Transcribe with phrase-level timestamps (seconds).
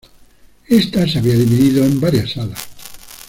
[0.67, 2.59] Esta se había dividido en varias salas.